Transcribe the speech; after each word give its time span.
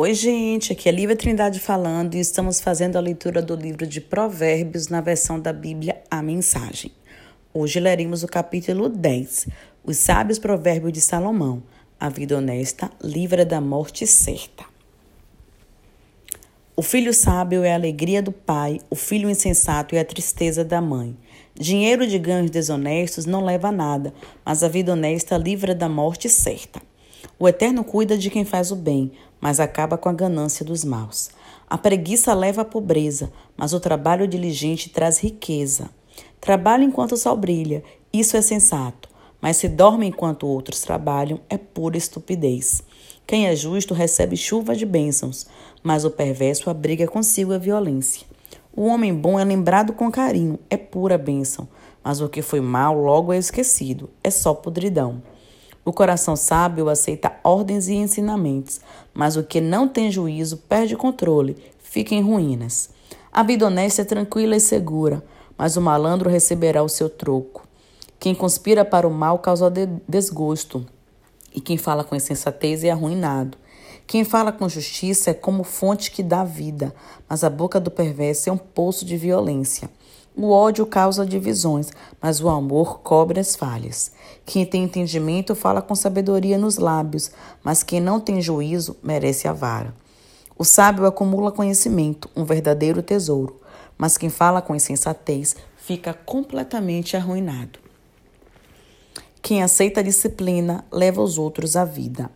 Oi, 0.00 0.14
gente, 0.14 0.72
aqui 0.72 0.88
é 0.88 0.92
Lívia 0.92 1.16
Trindade 1.16 1.58
falando 1.58 2.14
e 2.14 2.20
estamos 2.20 2.60
fazendo 2.60 2.94
a 2.94 3.00
leitura 3.00 3.42
do 3.42 3.56
livro 3.56 3.84
de 3.84 4.00
Provérbios 4.00 4.86
na 4.86 5.00
versão 5.00 5.40
da 5.40 5.52
Bíblia 5.52 6.00
A 6.08 6.22
Mensagem. 6.22 6.92
Hoje 7.52 7.80
leremos 7.80 8.22
o 8.22 8.28
capítulo 8.28 8.88
10, 8.88 9.48
Os 9.82 9.96
Sábios 9.96 10.38
Provérbios 10.38 10.92
de 10.92 11.00
Salomão. 11.00 11.64
A 11.98 12.08
vida 12.08 12.38
honesta 12.38 12.88
livra 13.02 13.44
da 13.44 13.60
morte 13.60 14.06
certa. 14.06 14.64
O 16.76 16.82
filho 16.82 17.12
sábio 17.12 17.64
é 17.64 17.72
a 17.72 17.74
alegria 17.74 18.22
do 18.22 18.30
pai, 18.30 18.78
o 18.88 18.94
filho 18.94 19.28
insensato 19.28 19.96
é 19.96 19.98
a 19.98 20.04
tristeza 20.04 20.64
da 20.64 20.80
mãe. 20.80 21.16
Dinheiro 21.56 22.06
de 22.06 22.20
ganhos 22.20 22.52
desonestos 22.52 23.26
não 23.26 23.44
leva 23.44 23.70
a 23.70 23.72
nada, 23.72 24.14
mas 24.44 24.62
a 24.62 24.68
vida 24.68 24.92
honesta 24.92 25.36
livra 25.36 25.74
da 25.74 25.88
morte 25.88 26.28
certa. 26.28 26.80
O 27.40 27.48
Eterno 27.48 27.84
cuida 27.84 28.18
de 28.18 28.30
quem 28.30 28.44
faz 28.44 28.72
o 28.72 28.76
bem, 28.76 29.12
mas 29.40 29.60
acaba 29.60 29.98
com 29.98 30.08
a 30.08 30.12
ganância 30.12 30.64
dos 30.64 30.84
maus. 30.84 31.30
A 31.68 31.76
preguiça 31.76 32.32
leva 32.34 32.62
à 32.62 32.64
pobreza, 32.64 33.30
mas 33.56 33.72
o 33.72 33.80
trabalho 33.80 34.26
diligente 34.26 34.90
traz 34.90 35.18
riqueza. 35.18 35.90
Trabalha 36.40 36.84
enquanto 36.84 37.12
o 37.12 37.16
sol 37.16 37.36
brilha, 37.36 37.82
isso 38.12 38.36
é 38.36 38.42
sensato, 38.42 39.08
mas 39.40 39.58
se 39.58 39.68
dorme 39.68 40.06
enquanto 40.06 40.46
outros 40.46 40.80
trabalham, 40.80 41.40
é 41.48 41.58
pura 41.58 41.96
estupidez. 41.96 42.82
Quem 43.26 43.46
é 43.46 43.54
justo 43.54 43.92
recebe 43.92 44.36
chuva 44.36 44.74
de 44.74 44.86
bênçãos, 44.86 45.46
mas 45.82 46.04
o 46.04 46.10
perverso 46.10 46.70
abriga 46.70 47.06
consigo 47.06 47.52
a 47.52 47.58
violência. 47.58 48.26
O 48.74 48.86
homem 48.86 49.14
bom 49.14 49.38
é 49.38 49.44
lembrado 49.44 49.92
com 49.92 50.10
carinho, 50.10 50.58
é 50.70 50.76
pura 50.76 51.18
bênção, 51.18 51.68
mas 52.02 52.20
o 52.20 52.28
que 52.28 52.40
foi 52.40 52.60
mal 52.60 52.96
logo 52.96 53.32
é 53.32 53.36
esquecido, 53.36 54.08
é 54.24 54.30
só 54.30 54.54
podridão. 54.54 55.22
O 55.88 55.92
coração 55.94 56.36
sábio 56.36 56.90
aceita 56.90 57.32
ordens 57.42 57.88
e 57.88 57.94
ensinamentos, 57.94 58.78
mas 59.14 59.38
o 59.38 59.42
que 59.42 59.58
não 59.58 59.88
tem 59.88 60.10
juízo 60.10 60.58
perde 60.68 60.94
controle, 60.94 61.56
fica 61.78 62.14
em 62.14 62.20
ruínas. 62.20 62.90
A 63.32 63.42
vida 63.42 63.66
honesta 63.66 64.02
é 64.02 64.04
tranquila 64.04 64.54
e 64.54 64.60
segura, 64.60 65.24
mas 65.56 65.78
o 65.78 65.80
malandro 65.80 66.28
receberá 66.28 66.82
o 66.82 66.90
seu 66.90 67.08
troco. 67.08 67.66
Quem 68.20 68.34
conspira 68.34 68.84
para 68.84 69.08
o 69.08 69.10
mal 69.10 69.38
causa 69.38 69.72
desgosto, 70.06 70.84
e 71.54 71.58
quem 71.58 71.78
fala 71.78 72.04
com 72.04 72.14
insensatez 72.14 72.84
é 72.84 72.90
arruinado. 72.90 73.56
Quem 74.06 74.24
fala 74.24 74.52
com 74.52 74.68
justiça 74.68 75.30
é 75.30 75.34
como 75.34 75.64
fonte 75.64 76.10
que 76.10 76.22
dá 76.22 76.44
vida, 76.44 76.94
mas 77.26 77.42
a 77.42 77.48
boca 77.48 77.80
do 77.80 77.90
perverso 77.90 78.50
é 78.50 78.52
um 78.52 78.58
poço 78.58 79.06
de 79.06 79.16
violência. 79.16 79.88
O 80.40 80.50
ódio 80.50 80.86
causa 80.86 81.26
divisões, 81.26 81.90
mas 82.22 82.40
o 82.40 82.48
amor 82.48 83.00
cobre 83.00 83.40
as 83.40 83.56
falhas. 83.56 84.12
Quem 84.46 84.64
tem 84.64 84.84
entendimento 84.84 85.52
fala 85.52 85.82
com 85.82 85.96
sabedoria 85.96 86.56
nos 86.56 86.76
lábios, 86.76 87.32
mas 87.60 87.82
quem 87.82 88.00
não 88.00 88.20
tem 88.20 88.40
juízo 88.40 88.96
merece 89.02 89.48
a 89.48 89.52
vara. 89.52 89.92
O 90.56 90.64
sábio 90.64 91.06
acumula 91.06 91.50
conhecimento, 91.50 92.30
um 92.36 92.44
verdadeiro 92.44 93.02
tesouro, 93.02 93.60
mas 93.98 94.16
quem 94.16 94.30
fala 94.30 94.62
com 94.62 94.76
insensatez 94.76 95.56
fica 95.76 96.14
completamente 96.14 97.16
arruinado. 97.16 97.80
Quem 99.42 99.60
aceita 99.60 99.98
a 99.98 100.04
disciplina 100.04 100.84
leva 100.92 101.20
os 101.20 101.36
outros 101.36 101.74
à 101.74 101.84
vida. 101.84 102.30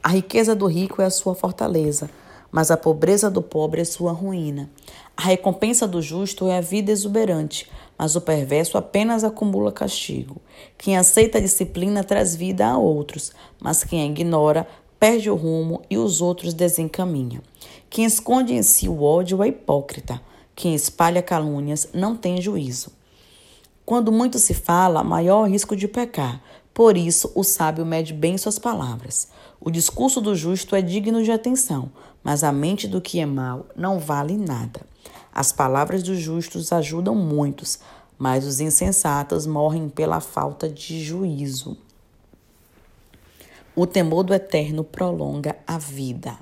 A 0.00 0.10
riqueza 0.10 0.54
do 0.54 0.66
rico 0.66 1.02
é 1.02 1.06
a 1.06 1.10
sua 1.10 1.34
fortaleza 1.34 2.08
mas 2.50 2.70
a 2.70 2.76
pobreza 2.76 3.30
do 3.30 3.42
pobre 3.42 3.82
é 3.82 3.84
sua 3.84 4.12
ruína. 4.12 4.70
A 5.20 5.22
recompensa 5.22 5.84
do 5.84 6.00
justo 6.00 6.46
é 6.46 6.58
a 6.58 6.60
vida 6.60 6.92
exuberante, 6.92 7.68
mas 7.98 8.14
o 8.14 8.20
perverso 8.20 8.78
apenas 8.78 9.24
acumula 9.24 9.72
castigo. 9.72 10.40
Quem 10.78 10.96
aceita 10.96 11.38
a 11.38 11.40
disciplina 11.40 12.04
traz 12.04 12.36
vida 12.36 12.64
a 12.64 12.78
outros, 12.78 13.32
mas 13.60 13.82
quem 13.82 14.00
a 14.00 14.06
ignora 14.06 14.64
perde 14.96 15.28
o 15.28 15.34
rumo 15.34 15.82
e 15.90 15.98
os 15.98 16.20
outros 16.20 16.54
desencaminha. 16.54 17.42
Quem 17.90 18.04
esconde 18.04 18.54
em 18.54 18.62
si 18.62 18.88
o 18.88 19.02
ódio 19.02 19.42
é 19.42 19.48
hipócrita. 19.48 20.22
Quem 20.54 20.72
espalha 20.72 21.20
calúnias 21.20 21.88
não 21.92 22.14
tem 22.14 22.40
juízo. 22.40 22.92
Quando 23.84 24.12
muito 24.12 24.38
se 24.38 24.54
fala, 24.54 25.02
maior 25.02 25.40
o 25.42 25.50
risco 25.50 25.74
de 25.74 25.88
pecar. 25.88 26.40
Por 26.72 26.96
isso, 26.96 27.32
o 27.34 27.42
sábio 27.42 27.84
mede 27.84 28.14
bem 28.14 28.38
suas 28.38 28.56
palavras. 28.56 29.26
O 29.60 29.68
discurso 29.68 30.20
do 30.20 30.36
justo 30.36 30.76
é 30.76 30.80
digno 30.80 31.24
de 31.24 31.32
atenção, 31.32 31.90
mas 32.22 32.44
a 32.44 32.52
mente 32.52 32.86
do 32.86 33.00
que 33.00 33.18
é 33.18 33.26
mal 33.26 33.66
não 33.74 33.98
vale 33.98 34.36
nada. 34.36 34.87
As 35.38 35.52
palavras 35.52 36.02
dos 36.02 36.18
justos 36.18 36.72
ajudam 36.72 37.14
muitos, 37.14 37.78
mas 38.18 38.44
os 38.44 38.58
insensatos 38.58 39.46
morrem 39.46 39.88
pela 39.88 40.18
falta 40.18 40.68
de 40.68 41.00
juízo. 41.00 41.76
O 43.72 43.86
temor 43.86 44.24
do 44.24 44.34
Eterno 44.34 44.82
prolonga 44.82 45.54
a 45.64 45.78
vida. 45.78 46.36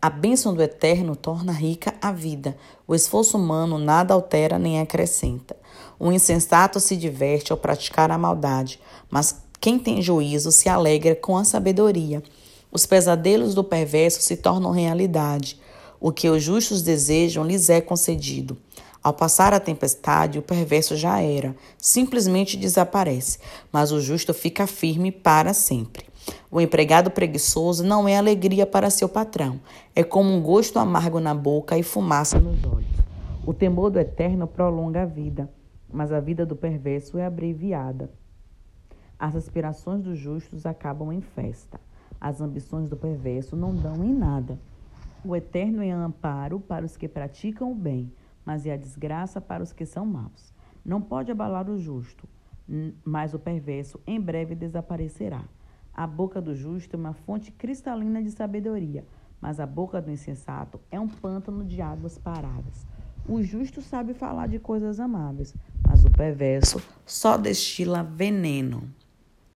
A 0.00 0.08
bênção 0.08 0.54
do 0.54 0.62
Eterno 0.62 1.16
torna 1.16 1.50
rica 1.50 1.92
a 2.00 2.12
vida. 2.12 2.56
O 2.86 2.94
esforço 2.94 3.36
humano 3.36 3.78
nada 3.78 4.14
altera 4.14 4.56
nem 4.56 4.78
acrescenta. 4.78 5.56
O 5.98 6.12
insensato 6.12 6.78
se 6.78 6.96
diverte 6.96 7.50
ao 7.50 7.58
praticar 7.58 8.12
a 8.12 8.16
maldade, 8.16 8.78
mas 9.10 9.42
quem 9.60 9.76
tem 9.76 10.00
juízo 10.00 10.52
se 10.52 10.68
alegra 10.68 11.16
com 11.16 11.36
a 11.36 11.42
sabedoria. 11.42 12.22
Os 12.70 12.86
pesadelos 12.86 13.56
do 13.56 13.64
perverso 13.64 14.22
se 14.22 14.36
tornam 14.36 14.70
realidade. 14.70 15.58
O 16.06 16.12
que 16.12 16.28
os 16.28 16.42
justos 16.42 16.82
desejam 16.82 17.46
lhes 17.46 17.70
é 17.70 17.80
concedido. 17.80 18.58
Ao 19.02 19.14
passar 19.14 19.54
a 19.54 19.58
tempestade, 19.58 20.38
o 20.38 20.42
perverso 20.42 20.98
já 20.98 21.22
era, 21.22 21.56
simplesmente 21.78 22.58
desaparece, 22.58 23.38
mas 23.72 23.90
o 23.90 24.02
justo 24.02 24.34
fica 24.34 24.66
firme 24.66 25.10
para 25.10 25.54
sempre. 25.54 26.04
O 26.50 26.60
empregado 26.60 27.10
preguiçoso 27.10 27.82
não 27.82 28.06
é 28.06 28.18
alegria 28.18 28.66
para 28.66 28.90
seu 28.90 29.08
patrão, 29.08 29.58
é 29.96 30.04
como 30.04 30.30
um 30.30 30.42
gosto 30.42 30.78
amargo 30.78 31.20
na 31.20 31.34
boca 31.34 31.78
e 31.78 31.82
fumaça 31.82 32.38
nos 32.38 32.62
olhos. 32.66 32.86
O 33.46 33.54
temor 33.54 33.88
do 33.88 33.98
eterno 33.98 34.46
prolonga 34.46 35.04
a 35.04 35.06
vida, 35.06 35.50
mas 35.90 36.12
a 36.12 36.20
vida 36.20 36.44
do 36.44 36.54
perverso 36.54 37.16
é 37.16 37.24
abreviada. 37.24 38.10
As 39.18 39.34
aspirações 39.34 40.02
dos 40.02 40.18
justos 40.18 40.66
acabam 40.66 41.10
em 41.10 41.22
festa. 41.22 41.80
As 42.20 42.42
ambições 42.42 42.90
do 42.90 42.96
perverso 42.96 43.56
não 43.56 43.74
dão 43.74 44.04
em 44.04 44.12
nada. 44.12 44.58
O 45.24 45.34
eterno 45.34 45.82
é 45.82 45.90
amparo 45.90 46.60
para 46.60 46.84
os 46.84 46.98
que 46.98 47.08
praticam 47.08 47.72
o 47.72 47.74
bem, 47.74 48.12
mas 48.44 48.66
é 48.66 48.74
a 48.74 48.76
desgraça 48.76 49.40
para 49.40 49.62
os 49.62 49.72
que 49.72 49.86
são 49.86 50.04
maus. 50.04 50.52
Não 50.84 51.00
pode 51.00 51.32
abalar 51.32 51.70
o 51.70 51.78
justo, 51.78 52.28
mas 53.02 53.32
o 53.32 53.38
perverso 53.38 53.98
em 54.06 54.20
breve 54.20 54.54
desaparecerá. 54.54 55.42
A 55.94 56.06
boca 56.06 56.42
do 56.42 56.54
justo 56.54 56.94
é 56.94 56.98
uma 56.98 57.14
fonte 57.14 57.50
cristalina 57.50 58.22
de 58.22 58.30
sabedoria, 58.32 59.06
mas 59.40 59.58
a 59.58 59.66
boca 59.66 60.02
do 60.02 60.10
insensato 60.10 60.78
é 60.90 61.00
um 61.00 61.08
pântano 61.08 61.64
de 61.64 61.80
águas 61.80 62.18
paradas. 62.18 62.86
O 63.26 63.42
justo 63.42 63.80
sabe 63.80 64.12
falar 64.12 64.48
de 64.48 64.58
coisas 64.58 65.00
amáveis, 65.00 65.54
mas 65.86 66.04
o 66.04 66.10
perverso 66.10 66.82
só 67.06 67.38
destila 67.38 68.02
veneno. 68.02 68.82